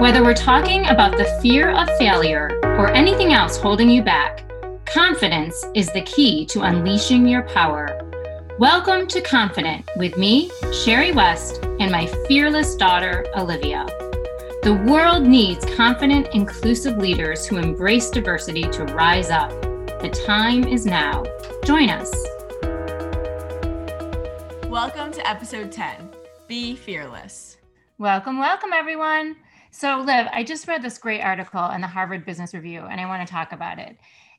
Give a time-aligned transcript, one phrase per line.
[0.00, 4.50] Whether we're talking about the fear of failure or anything else holding you back,
[4.86, 8.00] confidence is the key to unleashing your power.
[8.58, 13.84] Welcome to Confident with me, Sherry West, and my fearless daughter, Olivia.
[14.62, 19.50] The world needs confident, inclusive leaders who embrace diversity to rise up.
[20.00, 21.24] The time is now.
[21.66, 22.10] Join us.
[24.66, 26.08] Welcome to episode 10
[26.48, 27.58] Be Fearless.
[27.98, 29.36] Welcome, welcome, everyone.
[29.72, 33.06] So, Liv, I just read this great article in the Harvard Business Review, and I
[33.06, 33.96] want to talk about it.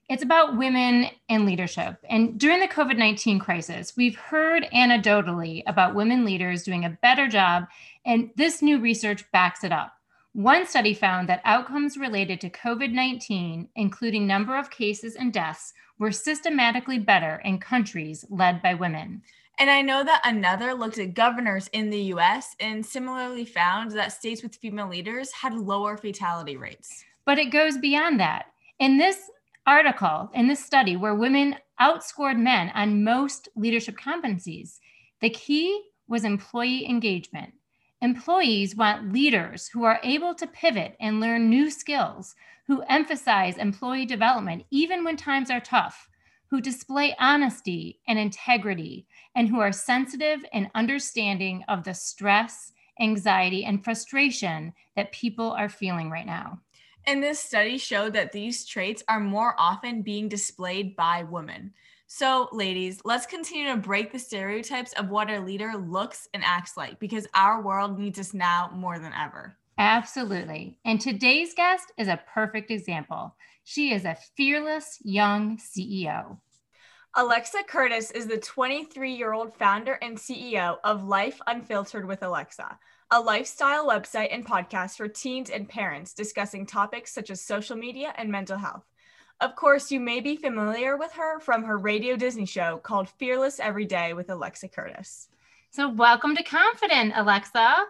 [0.09, 1.97] It's about women in leadership.
[2.09, 7.29] And during the COVID 19 crisis, we've heard anecdotally about women leaders doing a better
[7.29, 7.67] job,
[8.05, 9.93] and this new research backs it up.
[10.33, 15.73] One study found that outcomes related to COVID 19, including number of cases and deaths,
[15.97, 19.21] were systematically better in countries led by women.
[19.61, 24.11] And I know that another looked at governors in the US and similarly found that
[24.11, 27.05] states with female leaders had lower fatality rates.
[27.25, 28.47] But it goes beyond that.
[28.79, 29.29] In this
[29.67, 34.79] article, in this study, where women outscored men on most leadership competencies,
[35.19, 37.53] the key was employee engagement.
[38.01, 42.33] Employees want leaders who are able to pivot and learn new skills,
[42.65, 46.09] who emphasize employee development even when times are tough,
[46.51, 53.63] who display honesty and integrity, and who are sensitive and understanding of the stress, anxiety,
[53.63, 56.59] and frustration that people are feeling right now.
[57.07, 61.73] And this study showed that these traits are more often being displayed by women.
[62.05, 66.75] So, ladies, let's continue to break the stereotypes of what a leader looks and acts
[66.75, 69.57] like because our world needs us now more than ever.
[69.77, 70.77] Absolutely.
[70.83, 73.35] And today's guest is a perfect example.
[73.63, 76.39] She is a fearless young CEO.
[77.15, 82.79] Alexa Curtis is the 23 year old founder and CEO of Life Unfiltered with Alexa,
[83.11, 88.13] a lifestyle website and podcast for teens and parents discussing topics such as social media
[88.17, 88.85] and mental health.
[89.41, 93.59] Of course, you may be familiar with her from her Radio Disney show called Fearless
[93.59, 95.27] Every Day with Alexa Curtis.
[95.71, 97.59] So, welcome to Confident, Alexa.
[97.59, 97.85] Hi,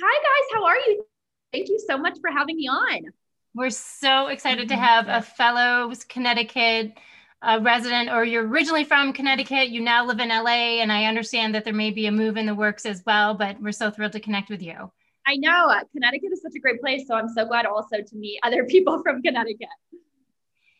[0.00, 0.54] guys.
[0.54, 1.06] How are you?
[1.52, 3.12] Thank you so much for having me on.
[3.56, 6.92] We're so excited to have a fellow Connecticut
[7.40, 11.54] uh, resident, or you're originally from Connecticut, you now live in LA, and I understand
[11.54, 14.12] that there may be a move in the works as well, but we're so thrilled
[14.12, 14.92] to connect with you.
[15.26, 18.16] I know uh, Connecticut is such a great place, so I'm so glad also to
[18.16, 19.68] meet other people from Connecticut.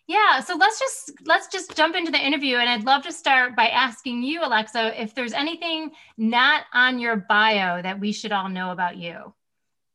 [0.07, 3.57] Yeah, so let's just let's just jump into the interview and I'd love to start
[3.57, 8.51] by asking you Alexa if there's anything not on your bio that we should all
[8.51, 9.35] know about you.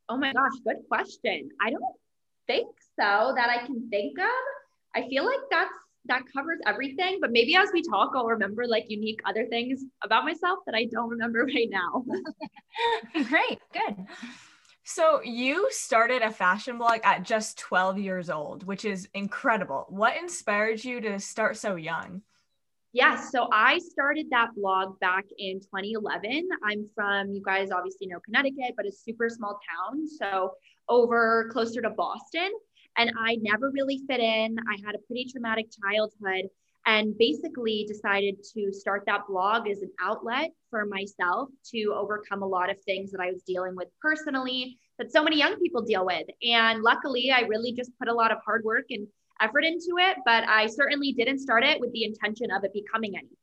[0.09, 1.49] Oh my gosh, good question.
[1.61, 1.81] I don't
[2.51, 2.67] think
[2.99, 4.43] so that I can think of.
[4.95, 5.73] I feel like that's
[6.05, 10.25] that covers everything, but maybe as we talk I'll remember like unique other things about
[10.25, 12.03] myself that I don't remember right now.
[13.29, 14.05] Great, good.
[14.83, 19.85] So you started a fashion blog at just 12 years old, which is incredible.
[19.89, 22.23] What inspired you to start so young?
[22.93, 23.31] Yes.
[23.31, 26.49] So I started that blog back in 2011.
[26.65, 30.07] I'm from, you guys obviously know Connecticut, but a super small town.
[30.07, 30.51] So
[30.89, 32.51] over closer to Boston.
[32.97, 34.57] And I never really fit in.
[34.59, 36.49] I had a pretty traumatic childhood
[36.85, 42.47] and basically decided to start that blog as an outlet for myself to overcome a
[42.47, 46.05] lot of things that I was dealing with personally that so many young people deal
[46.05, 46.25] with.
[46.43, 49.07] And luckily, I really just put a lot of hard work and
[49.39, 53.15] effort into it, but I certainly didn't start it with the intention of it becoming
[53.15, 53.37] anything.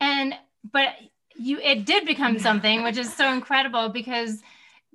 [0.00, 0.34] And,
[0.72, 0.88] but
[1.36, 4.42] you, it did become something, which is so incredible because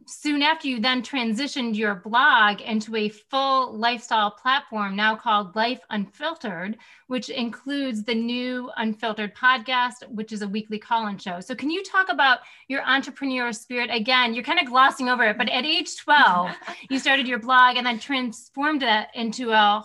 [0.07, 5.79] soon after you then transitioned your blog into a full lifestyle platform now called Life
[5.89, 11.39] Unfiltered, which includes the new Unfiltered podcast, which is a weekly call in show.
[11.39, 13.89] So, can you talk about your entrepreneurial spirit?
[13.91, 16.51] Again, you're kind of glossing over it, but at age 12,
[16.89, 19.83] you started your blog and then transformed it into a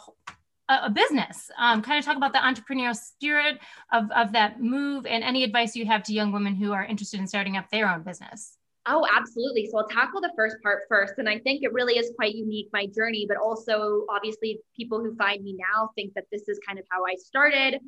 [0.70, 1.50] a business.
[1.58, 3.58] Um, kind of talk about the entrepreneurial spirit
[3.92, 7.18] of, of that move and any advice you have to young women who are interested
[7.18, 8.56] in starting up their own business.
[8.92, 9.68] Oh, absolutely.
[9.70, 11.14] So I'll tackle the first part first.
[11.18, 15.14] And I think it really is quite unique, my journey, but also obviously people who
[15.14, 17.78] find me now think that this is kind of how I started.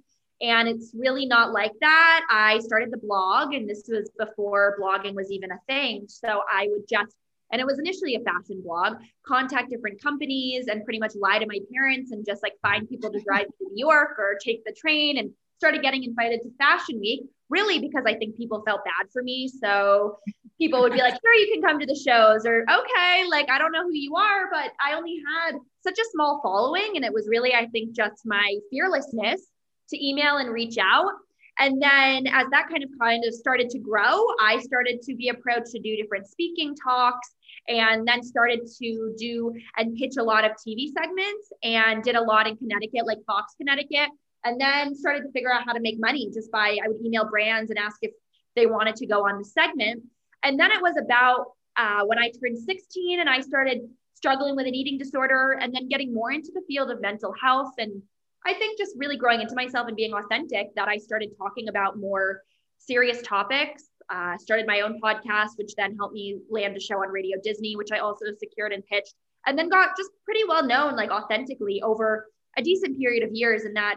[0.41, 2.25] And it's really not like that.
[2.31, 6.07] I started the blog, and this was before blogging was even a thing.
[6.09, 7.17] So I would just,
[7.51, 11.47] and it was initially a fashion blog, contact different companies and pretty much lie to
[11.47, 14.73] my parents and just like find people to drive to New York or take the
[14.73, 19.11] train and started getting invited to Fashion Week, really because I think people felt bad
[19.13, 19.47] for me.
[19.47, 20.19] So
[20.63, 23.59] people would be like, sure, you can come to the shows, or okay, like I
[23.59, 26.93] don't know who you are, but I only had such a small following.
[26.95, 29.43] And it was really, I think, just my fearlessness
[29.91, 31.11] to email and reach out.
[31.59, 35.31] And then as that kind of kind of started to grow, I started to be
[35.31, 37.35] approached to do different speaking talks
[37.69, 42.23] and then started to do and pitch a lot of TV segments and did a
[42.23, 44.11] lot in Connecticut, like Fox Connecticut.
[44.45, 47.29] And then started to figure out how to make money just by I would email
[47.29, 48.13] brands and ask if
[48.55, 50.03] they wanted to go on the segment.
[50.45, 51.47] And then it was about
[51.77, 53.81] uh, when I turned 16 and I started
[54.15, 57.73] struggling with an eating disorder and then getting more into the field of mental health.
[57.79, 58.03] And
[58.47, 61.99] I think just really growing into myself and being authentic that I started talking about
[61.99, 62.43] more
[62.79, 63.85] serious topics.
[64.11, 67.77] Uh, started my own podcast, which then helped me land a show on Radio Disney,
[67.77, 69.15] which I also secured and pitched,
[69.47, 72.27] and then got just pretty well known, like authentically, over
[72.59, 73.97] a decent period of years in that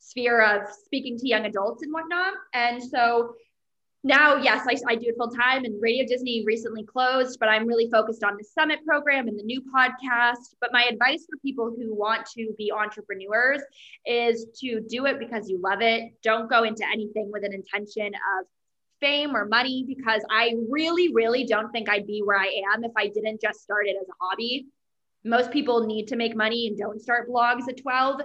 [0.00, 2.32] sphere of speaking to young adults and whatnot.
[2.54, 3.34] And so
[4.04, 7.66] now, yes, I, I do it full time and Radio Disney recently closed, but I'm
[7.68, 10.54] really focused on the summit program and the new podcast.
[10.60, 13.62] But my advice for people who want to be entrepreneurs
[14.04, 16.14] is to do it because you love it.
[16.22, 18.46] Don't go into anything with an intention of
[19.00, 22.92] fame or money because I really, really don't think I'd be where I am if
[22.96, 24.66] I didn't just start it as a hobby.
[25.24, 28.20] Most people need to make money and don't start blogs at 12,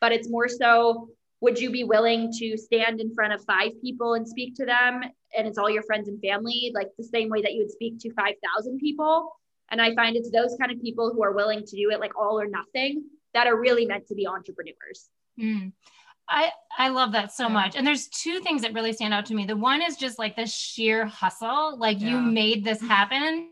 [0.00, 4.14] but it's more so would you be willing to stand in front of five people
[4.14, 5.02] and speak to them
[5.36, 7.98] and it's all your friends and family like the same way that you would speak
[7.98, 9.32] to 5000 people
[9.70, 12.16] and i find it's those kind of people who are willing to do it like
[12.18, 13.04] all or nothing
[13.34, 15.08] that are really meant to be entrepreneurs
[15.38, 15.72] mm.
[16.32, 17.74] I, I love that so much.
[17.74, 19.46] And there's two things that really stand out to me.
[19.46, 21.76] The one is just like the sheer hustle.
[21.76, 22.10] Like yeah.
[22.10, 23.48] you made this happen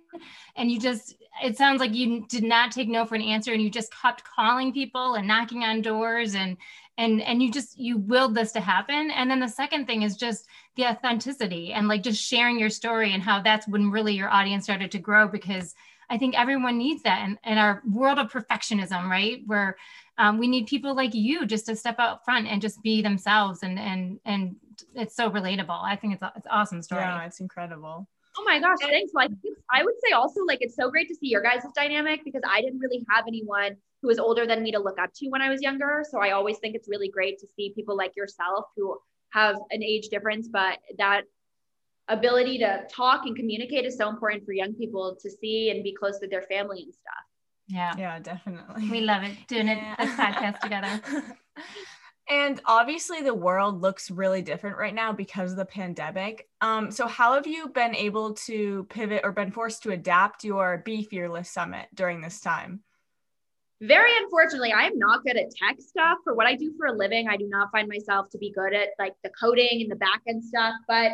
[0.54, 3.62] and you just it sounds like you did not take no for an answer and
[3.62, 6.56] you just kept calling people and knocking on doors and
[6.98, 9.10] and and you just you willed this to happen.
[9.12, 13.14] And then the second thing is just the authenticity and like just sharing your story
[13.14, 15.74] and how that's when really your audience started to grow because
[16.10, 19.42] i think everyone needs that in, in our world of perfectionism right?
[19.46, 19.76] Where
[20.18, 23.62] um, we need people like you just to step out front and just be themselves
[23.62, 24.56] and and and
[24.94, 25.82] it's so relatable.
[25.82, 27.02] I think it's it's awesome story.
[27.02, 29.12] Yeah it's incredible Oh my gosh, thanks.
[29.14, 29.30] Like
[29.72, 32.60] I would say also like it's so great to see your guys' dynamic because I
[32.60, 35.48] didn't really have anyone who was older than me to look up to when I
[35.48, 36.04] was younger.
[36.08, 38.96] So I always think it's really great to see people like yourself who
[39.30, 41.22] have an age difference, but that
[42.06, 45.92] ability to talk and communicate is so important for young people to see and be
[45.92, 47.24] close with their family and stuff.
[47.66, 47.92] Yeah.
[47.98, 48.88] Yeah, definitely.
[48.88, 49.94] We love it doing yeah.
[49.98, 51.02] it this podcast together.
[52.30, 56.46] And obviously, the world looks really different right now because of the pandemic.
[56.60, 60.82] Um, so, how have you been able to pivot or been forced to adapt your
[60.84, 62.82] Be Fearless Summit during this time?
[63.80, 66.18] Very unfortunately, I am not good at tech stuff.
[66.24, 68.74] For what I do for a living, I do not find myself to be good
[68.74, 70.74] at like the coding and the back end stuff.
[70.86, 71.12] But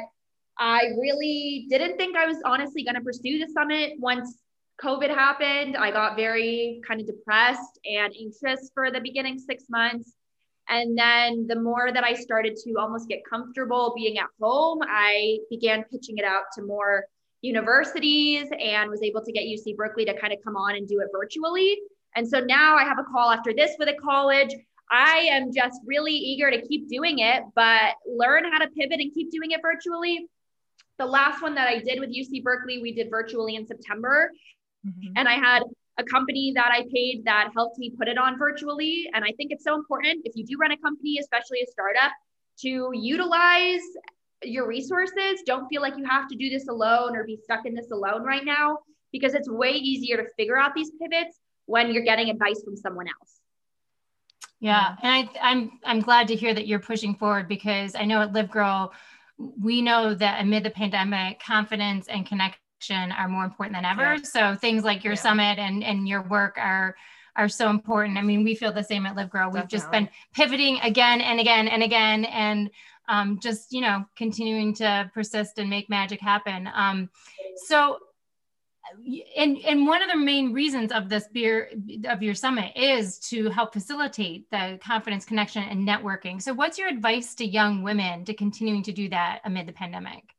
[0.58, 4.38] I really didn't think I was honestly going to pursue the summit once
[4.82, 5.76] COVID happened.
[5.76, 10.14] I got very kind of depressed and anxious for the beginning six months.
[10.69, 15.38] And then the more that I started to almost get comfortable being at home, I
[15.50, 17.05] began pitching it out to more
[17.43, 21.00] universities and was able to get UC Berkeley to kind of come on and do
[21.00, 21.78] it virtually.
[22.16, 24.55] And so now I have a call after this with a college.
[24.90, 29.12] I am just really eager to keep doing it, but learn how to pivot and
[29.12, 30.26] keep doing it virtually.
[30.99, 34.31] The last one that I did with UC Berkeley, we did virtually in September.
[34.87, 35.12] Mm-hmm.
[35.16, 35.64] And I had
[35.99, 39.08] a company that I paid that helped me put it on virtually.
[39.14, 42.11] And I think it's so important if you do run a company, especially a startup,
[42.62, 43.82] to utilize
[44.43, 45.43] your resources.
[45.46, 48.23] Don't feel like you have to do this alone or be stuck in this alone
[48.23, 48.78] right now
[49.12, 53.07] because it's way easier to figure out these pivots when you're getting advice from someone
[53.07, 53.40] else.
[54.61, 58.23] Yeah, and I, I'm I'm glad to hear that you're pushing forward because I know
[58.23, 58.90] at LiveGirl,
[59.38, 62.25] we know that amid the pandemic, confidence and
[62.88, 64.17] connect are more important than ever.
[64.17, 64.23] Yeah.
[64.23, 65.21] So things like your yeah.
[65.21, 66.97] summit and and your work are
[67.37, 68.19] are so important.
[68.19, 69.53] I mean, we feel the same at LiveGirl.
[69.53, 72.71] We've just been pivoting again and again and again, and
[73.09, 76.69] um, just you know continuing to persist and make magic happen.
[76.75, 77.11] Um,
[77.57, 77.99] so,
[79.37, 81.71] and and one of the main reasons of this beer
[82.09, 86.41] of your summit is to help facilitate the confidence, connection, and networking.
[86.41, 90.34] So, what's your advice to young women to continuing to do that amid the pandemic?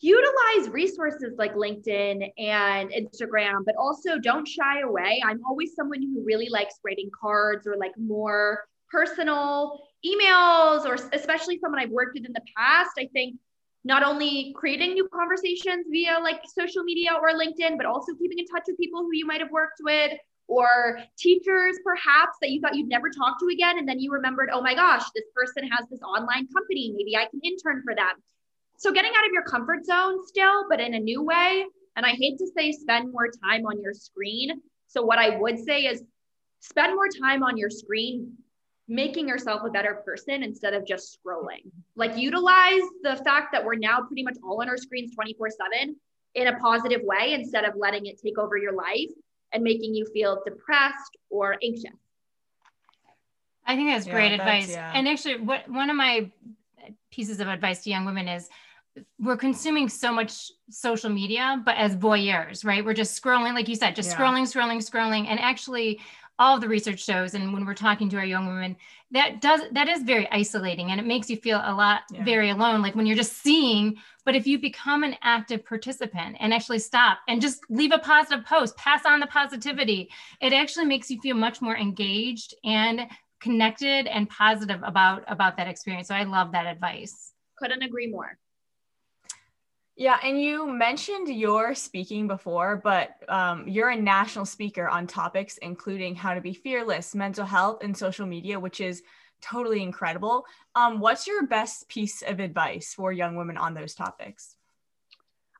[0.00, 5.22] Utilize resources like LinkedIn and Instagram, but also don't shy away.
[5.24, 11.58] I'm always someone who really likes writing cards or like more personal emails, or especially
[11.58, 12.90] someone I've worked with in the past.
[12.98, 13.36] I think
[13.84, 18.46] not only creating new conversations via like social media or LinkedIn, but also keeping in
[18.46, 20.12] touch with people who you might have worked with
[20.48, 23.78] or teachers perhaps that you thought you'd never talk to again.
[23.78, 26.92] And then you remembered, oh my gosh, this person has this online company.
[26.96, 28.16] Maybe I can intern for them.
[28.80, 31.66] So getting out of your comfort zone still, but in a new way.
[31.96, 34.58] And I hate to say spend more time on your screen.
[34.86, 36.02] So what I would say is
[36.60, 38.32] spend more time on your screen
[38.88, 41.70] making yourself a better person instead of just scrolling.
[41.94, 45.94] Like utilize the fact that we're now pretty much all on our screens 24 7
[46.36, 49.10] in a positive way instead of letting it take over your life
[49.52, 51.98] and making you feel depressed or anxious.
[53.66, 54.70] I think that's yeah, great that's, advice.
[54.70, 54.90] Yeah.
[54.94, 56.30] And actually, what one of my
[57.10, 58.48] pieces of advice to young women is
[59.18, 62.84] we're consuming so much social media, but as voyeurs, right?
[62.84, 64.16] We're just scrolling, like you said, just yeah.
[64.16, 65.26] scrolling, scrolling, scrolling.
[65.28, 66.00] And actually,
[66.38, 68.74] all the research shows, and when we're talking to our young women,
[69.10, 72.24] that does that is very isolating, and it makes you feel a lot yeah.
[72.24, 72.80] very alone.
[72.82, 73.96] Like when you're just seeing.
[74.24, 78.44] But if you become an active participant and actually stop and just leave a positive
[78.44, 83.08] post, pass on the positivity, it actually makes you feel much more engaged and
[83.40, 86.08] connected and positive about about that experience.
[86.08, 87.32] So I love that advice.
[87.58, 88.38] Couldn't agree more.
[89.96, 95.58] Yeah, and you mentioned your speaking before, but um, you're a national speaker on topics
[95.58, 99.02] including how to be fearless, mental health, and social media, which is
[99.42, 100.46] totally incredible.
[100.74, 104.56] Um, what's your best piece of advice for young women on those topics?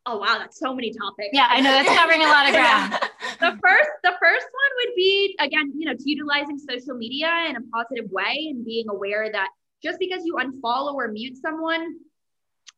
[0.06, 1.28] Oh wow, that's so many topics.
[1.32, 2.92] Yeah, I know that's covering a lot of ground.
[3.40, 7.60] the first, the first one would be again, you know, utilizing social media in a
[7.72, 9.48] positive way and being aware that
[9.82, 11.96] just because you unfollow or mute someone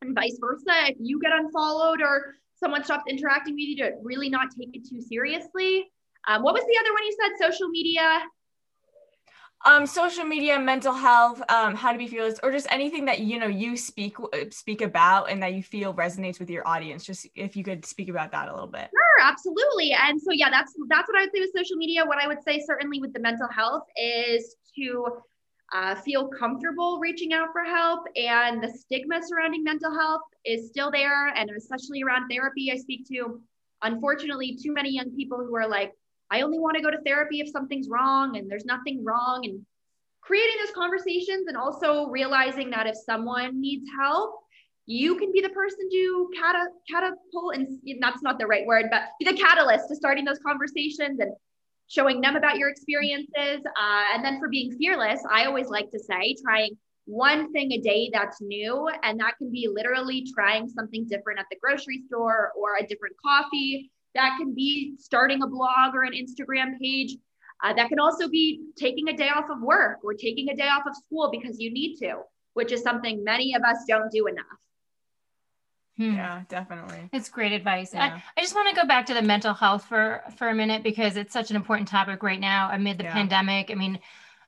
[0.05, 0.91] and vice versa.
[0.91, 4.87] If you get unfollowed or someone stops interacting with you, to really not take it
[4.87, 5.91] too seriously.
[6.27, 7.49] Um, what was the other one you said?
[7.49, 8.21] Social media.
[9.65, 13.39] Um, social media, mental health, um, how to be fearless, or just anything that you
[13.39, 14.17] know you speak
[14.49, 17.05] speak about and that you feel resonates with your audience.
[17.05, 18.89] Just if you could speak about that a little bit.
[18.91, 19.93] Sure, absolutely.
[19.93, 22.03] And so yeah, that's that's what I would say with social media.
[22.05, 25.05] What I would say certainly with the mental health is to
[25.73, 28.05] uh, feel comfortable reaching out for help.
[28.15, 31.27] And the stigma surrounding mental health is still there.
[31.27, 33.41] And especially around therapy, I speak to,
[33.81, 35.91] unfortunately, too many young people who are like,
[36.29, 39.41] I only want to go to therapy if something's wrong and there's nothing wrong.
[39.43, 39.65] And
[40.21, 44.39] creating those conversations and also realizing that if someone needs help,
[44.85, 46.29] you can be the person to
[46.89, 47.67] catapult, and
[48.01, 51.31] that's not the right word, but be the catalyst to starting those conversations and
[51.87, 53.61] showing them about your experiences.
[53.65, 57.79] Uh, and then for being fearless, I always like to say, trying one thing a
[57.79, 58.89] day that's new.
[59.03, 63.15] And that can be literally trying something different at the grocery store or a different
[63.23, 63.91] coffee.
[64.15, 67.15] That can be starting a blog or an Instagram page.
[67.63, 70.67] Uh, that can also be taking a day off of work or taking a day
[70.67, 72.15] off of school because you need to,
[72.53, 74.45] which is something many of us don't do enough.
[75.97, 76.15] Hmm.
[76.15, 77.09] Yeah, definitely.
[77.13, 77.93] It's great advice.
[77.93, 78.19] Yeah.
[78.19, 80.81] I, I, just want to go back to the mental health for for a minute
[80.81, 83.13] because it's such an important topic right now amid the yeah.
[83.13, 83.69] pandemic.
[83.69, 83.99] I mean,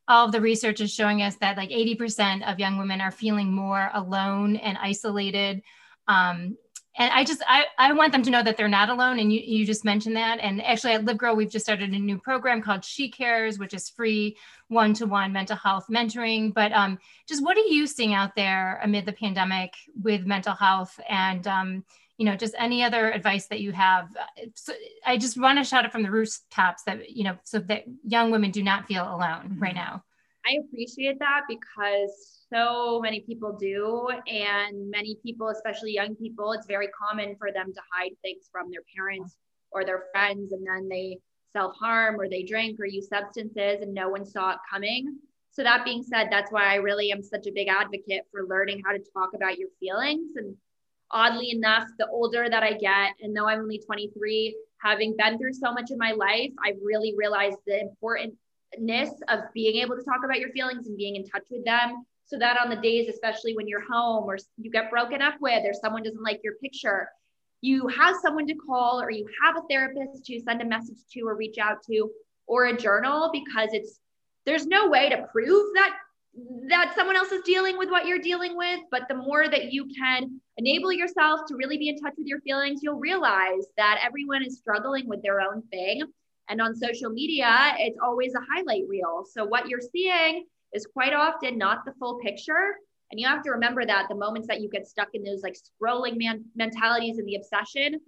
[0.08, 3.52] all of the research is showing us that like 80% of young women are feeling
[3.54, 5.62] more alone and isolated
[6.08, 6.58] um,
[6.98, 9.20] and I just I, I want them to know that they're not alone.
[9.20, 10.40] And you, you just mentioned that.
[10.40, 13.90] And actually at Grow, we've just started a new program called She Cares, which is
[13.90, 14.38] free
[14.70, 16.54] one-to-one mental health mentoring.
[16.54, 16.98] But um,
[17.28, 21.84] just what are you seeing out there amid the pandemic with mental health and um,
[22.18, 24.08] you know, just any other advice that you have.
[24.54, 24.72] So
[25.06, 28.32] I just want to shout it from the rooftops that, you know, so that young
[28.32, 30.05] women do not feel alone right now.
[30.48, 34.08] I appreciate that because so many people do.
[34.28, 38.70] And many people, especially young people, it's very common for them to hide things from
[38.70, 39.38] their parents
[39.72, 40.52] or their friends.
[40.52, 41.18] And then they
[41.54, 45.18] self harm or they drink or use substances and no one saw it coming.
[45.52, 48.82] So, that being said, that's why I really am such a big advocate for learning
[48.86, 50.36] how to talk about your feelings.
[50.36, 50.56] And
[51.12, 55.54] oddly enough, the older that I get, and though I'm only 23, having been through
[55.54, 57.80] so much in my life, I've really realized the
[58.76, 62.06] importantness of being able to talk about your feelings and being in touch with them.
[62.28, 65.64] So that on the days, especially when you're home or you get broken up with,
[65.66, 67.08] or someone doesn't like your picture,
[67.62, 71.22] you have someone to call or you have a therapist to send a message to
[71.22, 72.10] or reach out to
[72.48, 74.00] or a journal because it's
[74.46, 75.96] there's no way to prove that
[76.68, 78.82] that someone else is dealing with what you're dealing with.
[78.92, 82.40] But the more that you can enable yourself to really be in touch with your
[82.42, 86.02] feelings you'll realize that everyone is struggling with their own thing
[86.50, 91.14] and on social media it's always a highlight reel so what you're seeing is quite
[91.14, 92.76] often not the full picture.
[93.12, 95.56] And you have to remember that the moments that you get stuck in those like
[95.56, 98.00] scrolling man- mentalities and the obsession,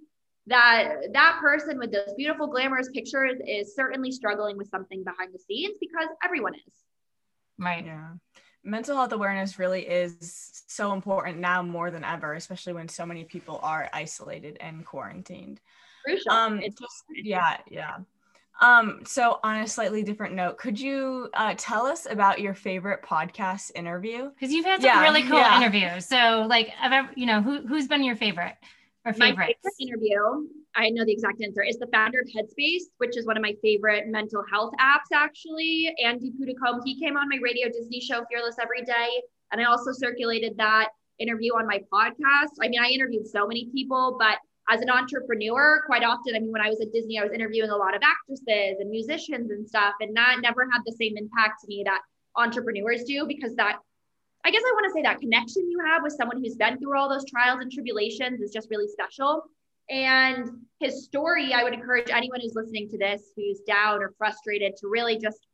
[0.48, 5.40] that that person with those beautiful glamorous pictures is certainly struggling with something behind the
[5.40, 6.74] scenes because everyone is.
[7.58, 7.86] Right.
[7.86, 8.14] Yeah.
[8.64, 13.24] Mental health awareness really is so important now more than ever, especially when so many
[13.24, 15.62] people are isolated and quarantined.
[16.04, 16.32] Crucial.
[16.32, 17.98] Um, it's just, yeah, yeah.
[18.60, 23.04] Um, so on a slightly different note, could you uh, tell us about your favorite
[23.04, 24.30] podcast interview?
[24.30, 25.58] Because you've had some yeah, really cool yeah.
[25.62, 26.06] interviews.
[26.08, 28.56] So like, ever, you know, who who's been your favorite
[29.06, 29.38] or favorites?
[29.38, 33.26] My favorite interview, I know the exact answer, is the founder of Headspace, which is
[33.28, 35.94] one of my favorite mental health apps, actually.
[36.04, 39.10] Andy Puddicombe, he came on my Radio Disney show, Fearless Every Day.
[39.52, 42.54] And I also circulated that interview on my podcast.
[42.62, 44.38] I mean, I interviewed so many people, but
[44.70, 47.70] as an entrepreneur, quite often, I mean, when I was at Disney, I was interviewing
[47.70, 51.62] a lot of actresses and musicians and stuff, and that never had the same impact
[51.62, 52.02] to me that
[52.36, 53.80] entrepreneurs do because that
[54.46, 56.98] I guess I want to say that connection you have with someone who's been through
[56.98, 59.44] all those trials and tribulations is just really special.
[59.90, 64.76] And his story, I would encourage anyone who's listening to this who's down or frustrated
[64.78, 65.48] to really just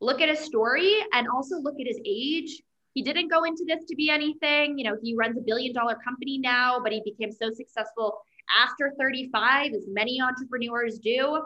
[0.00, 2.62] look at his story and also look at his age.
[2.92, 4.78] He didn't go into this to be anything.
[4.78, 8.18] You know, he runs a billion dollar company now, but he became so successful
[8.54, 11.42] after 35, as many entrepreneurs do.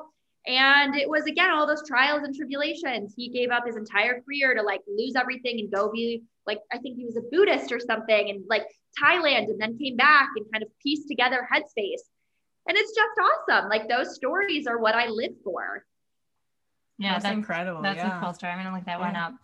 [0.47, 3.13] And it was again all those trials and tribulations.
[3.15, 6.79] He gave up his entire career to like lose everything and go be like I
[6.79, 8.67] think he was a Buddhist or something and like
[9.01, 12.01] Thailand and then came back and kind of pieced together headspace.
[12.67, 13.69] And it's just awesome.
[13.69, 15.85] Like those stories are what I live for.
[16.99, 17.83] Yeah, that's, that's incredible.
[17.83, 18.19] That's yeah.
[18.19, 18.53] a cool story.
[18.53, 19.07] I'm gonna look that yeah.
[19.07, 19.35] one up.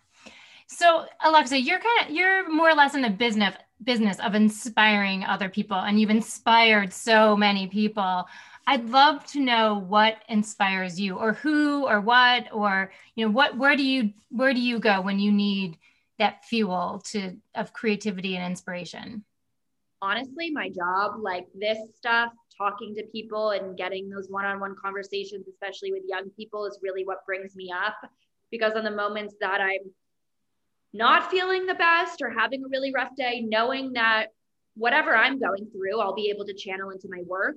[0.67, 5.23] So Alexa, you're kind of you're more or less in the business business of inspiring
[5.23, 8.25] other people, and you've inspired so many people.
[8.65, 13.57] I'd love to know what inspires you, or who, or what, or you know, what
[13.57, 15.77] where do you where do you go when you need
[16.19, 19.23] that fuel to of creativity and inspiration?
[20.01, 25.91] Honestly, my job, like this stuff, talking to people and getting those one-on-one conversations, especially
[25.91, 27.95] with young people, is really what brings me up.
[28.51, 29.91] Because on the moments that I'm
[30.97, 34.27] not feeling the best or having a really rough day, knowing that
[34.75, 37.55] whatever I'm going through, I'll be able to channel into my work.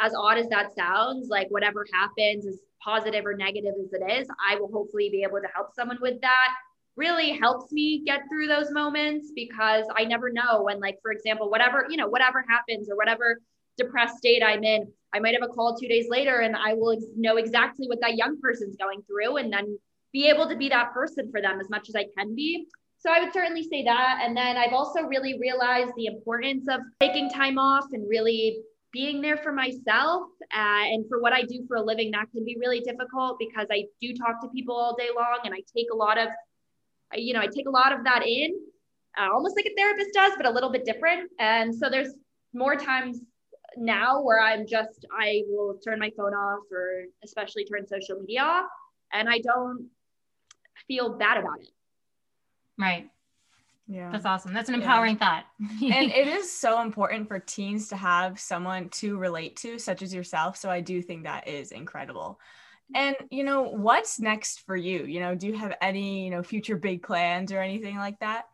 [0.00, 4.28] As odd as that sounds, like whatever happens, as positive or negative as it is,
[4.48, 6.48] I will hopefully be able to help someone with that.
[6.96, 11.50] Really helps me get through those moments because I never know when, like, for example,
[11.50, 13.40] whatever, you know, whatever happens or whatever
[13.76, 16.96] depressed state I'm in, I might have a call two days later and I will
[17.16, 19.78] know exactly what that young person's going through and then
[20.12, 22.66] be able to be that person for them as much as I can be.
[22.98, 24.20] So I would certainly say that.
[24.22, 28.58] And then I've also really realized the importance of taking time off and really
[28.92, 30.24] being there for myself
[30.54, 32.10] uh, and for what I do for a living.
[32.10, 35.54] That can be really difficult because I do talk to people all day long and
[35.54, 36.28] I take a lot of,
[37.14, 38.50] you know, I take a lot of that in,
[39.18, 41.30] uh, almost like a therapist does, but a little bit different.
[41.38, 42.12] And so there's
[42.52, 43.20] more times
[43.78, 48.42] now where I'm just, I will turn my phone off or especially turn social media
[48.42, 48.66] off
[49.12, 49.88] and I don't
[50.86, 51.70] feel bad about it.
[52.78, 53.10] Right.
[53.86, 54.10] Yeah.
[54.12, 54.52] That's awesome.
[54.52, 55.42] That's an empowering yeah.
[55.42, 55.44] thought.
[55.82, 60.14] and it is so important for teens to have someone to relate to, such as
[60.14, 60.56] yourself.
[60.56, 62.38] So I do think that is incredible.
[62.94, 65.04] And you know, what's next for you?
[65.04, 68.46] You know, do you have any, you know, future big plans or anything like that?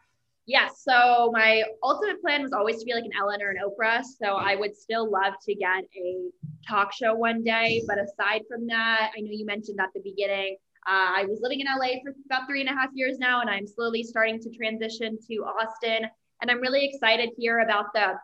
[0.47, 0.85] Yes.
[0.87, 4.05] Yeah, so my ultimate plan was always to be like an Ellen or an Oprah.
[4.05, 6.31] So I would still love to get a
[6.67, 7.83] talk show one day.
[7.87, 10.57] But aside from that, I know you mentioned at the beginning,
[10.87, 13.51] uh, I was living in LA for about three and a half years now, and
[13.51, 16.09] I'm slowly starting to transition to Austin.
[16.41, 18.15] And I'm really excited here about the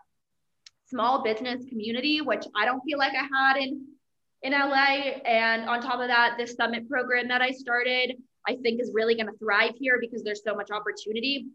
[0.87, 3.85] small business community, which I don't feel like I had in
[4.43, 5.19] in LA.
[5.25, 8.15] And on top of that, this summit program that I started,
[8.47, 11.47] I think is really going to thrive here because there's so much opportunity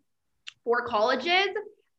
[0.65, 1.49] for colleges.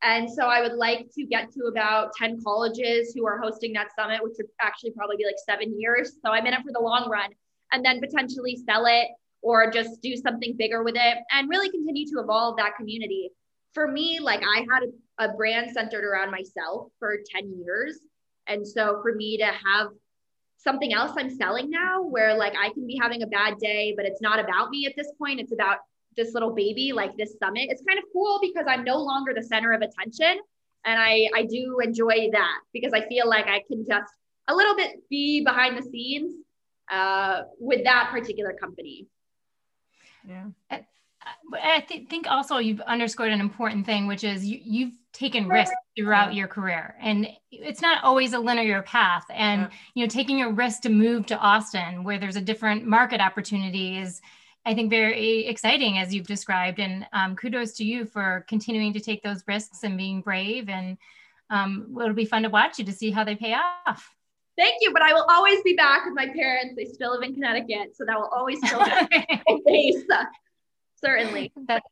[0.02, 3.88] And so I would like to get to about 10 colleges who are hosting that
[3.98, 6.18] summit, which would actually probably be like seven years.
[6.24, 7.30] So I'm in it for the long run
[7.72, 9.08] and then potentially sell it
[9.42, 13.30] or just do something bigger with it and really continue to evolve that community.
[13.74, 14.82] For me, like I had
[15.18, 17.98] a, brand centered around myself for 10 years.
[18.46, 19.88] And so for me to have
[20.56, 24.06] something else I'm selling now where like I can be having a bad day, but
[24.06, 25.40] it's not about me at this point.
[25.40, 25.78] It's about
[26.16, 27.68] this little baby, like this summit.
[27.70, 30.38] It's kind of cool because I'm no longer the center of attention.
[30.84, 34.12] And I, I do enjoy that because I feel like I can just
[34.48, 36.34] a little bit be behind the scenes
[36.90, 39.06] uh, with that particular company.
[40.26, 40.46] Yeah.
[40.70, 45.74] I th- think also you've underscored an important thing, which is you, you've taken risks
[45.96, 49.24] throughout your career, and it's not always a linear path.
[49.30, 49.70] And yeah.
[49.94, 53.98] you know, taking a risk to move to Austin, where there's a different market opportunity,
[53.98, 54.20] is
[54.64, 56.78] I think very exciting, as you've described.
[56.78, 60.68] And um, kudos to you for continuing to take those risks and being brave.
[60.68, 60.98] And
[61.50, 63.54] um, it'll be fun to watch you to see how they pay
[63.86, 64.14] off.
[64.58, 66.74] Thank you, but I will always be back with my parents.
[66.76, 70.04] They still live in Connecticut, so that will always still be face.
[71.00, 71.52] Certainly.
[71.68, 71.86] That's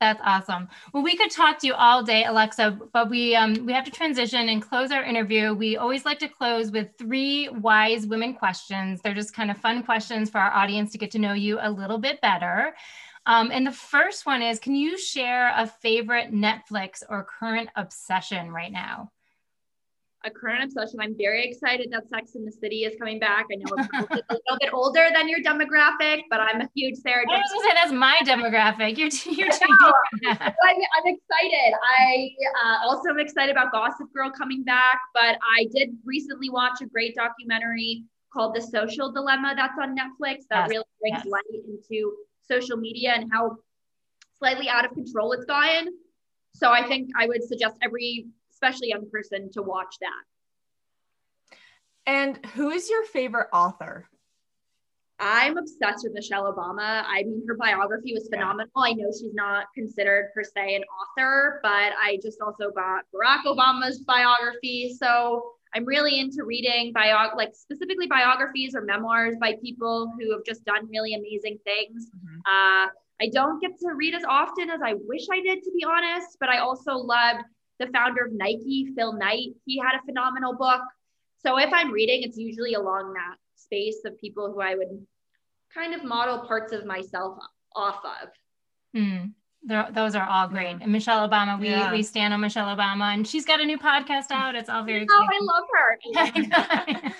[0.00, 0.68] that's awesome.
[0.92, 3.90] Well, we could talk to you all day, Alexa, but we um, we have to
[3.90, 5.54] transition and close our interview.
[5.54, 9.00] We always like to close with three wise women questions.
[9.00, 11.70] They're just kind of fun questions for our audience to get to know you a
[11.70, 12.74] little bit better.
[13.26, 18.50] Um, and the first one is, can you share a favorite Netflix or current obsession
[18.50, 19.12] right now?
[20.24, 21.00] A current obsession.
[21.00, 23.46] I'm very excited that Sex in the City is coming back.
[23.52, 23.88] I know it's
[24.28, 27.24] a little bit older than your demographic, but I'm a huge Sarah.
[27.30, 28.98] I was gonna say that's my demographic.
[28.98, 31.74] You're you're I'm, I'm, excited.
[31.98, 32.30] I
[32.64, 36.86] uh, also am excited about Gossip Girl coming back, but I did recently watch a
[36.86, 40.70] great documentary called The Social Dilemma that's on Netflix that yes.
[40.70, 41.26] really brings yes.
[41.26, 42.12] light into
[42.48, 43.56] social media and how
[44.38, 45.88] slightly out of control it's gotten.
[46.54, 48.26] So I think I would suggest every
[48.62, 51.56] especially young person to watch that.
[52.06, 54.08] And who is your favorite author?
[55.20, 57.04] I'm obsessed with Michelle Obama.
[57.06, 58.72] I mean, her biography was phenomenal.
[58.76, 58.82] Yeah.
[58.82, 63.44] I know she's not considered per se an author, but I just also got Barack
[63.46, 64.96] Obama's biography.
[64.98, 70.44] So I'm really into reading bio, like specifically biographies or memoirs by people who have
[70.44, 72.08] just done really amazing things.
[72.08, 72.38] Mm-hmm.
[72.40, 72.88] Uh,
[73.20, 76.36] I don't get to read as often as I wish I did, to be honest,
[76.40, 77.44] but I also loved
[77.84, 79.50] the founder of Nike, Phil Knight.
[79.66, 80.82] He had a phenomenal book.
[81.44, 85.06] So if I'm reading, it's usually along that space of people who I would
[85.74, 87.38] kind of model parts of myself
[87.74, 88.28] off of.
[88.96, 89.32] Mm,
[89.64, 90.76] those are all great.
[90.80, 91.90] And Michelle Obama, we yeah.
[91.90, 94.54] we stand on Michelle Obama, and she's got a new podcast out.
[94.54, 95.06] It's all very.
[95.10, 97.12] Oh, I love her.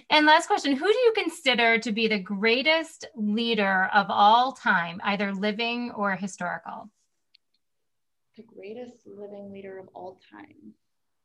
[0.10, 5.00] and last question: Who do you consider to be the greatest leader of all time,
[5.04, 6.90] either living or historical?
[8.36, 10.74] The greatest living leader of all time?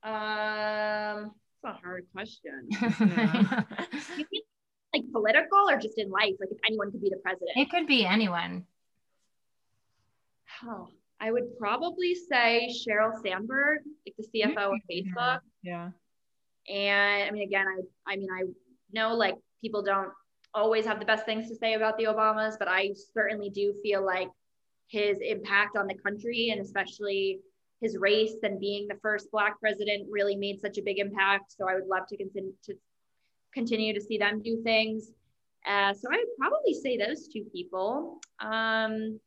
[0.03, 2.69] Um, it's a hard question.
[4.93, 6.33] like political or just in life?
[6.39, 7.51] Like if anyone could be the president?
[7.55, 8.65] It could be anyone.
[10.63, 10.87] Oh,
[11.19, 14.73] I would probably say Sheryl Sandberg, like the CFO mm-hmm.
[14.73, 15.39] of Facebook.
[15.63, 15.89] Yeah.
[16.67, 18.43] And I mean, again, I I mean, I
[18.91, 20.11] know like people don't
[20.53, 24.03] always have the best things to say about the Obamas, but I certainly do feel
[24.05, 24.29] like
[24.89, 27.39] his impact on the country and especially
[27.79, 31.53] his race and being the first black president really made such a big impact.
[31.57, 32.75] So I would love to continue to
[33.53, 35.11] continue to see them do things.
[35.65, 38.19] Uh, so I would probably say those two people.
[38.39, 39.19] Um,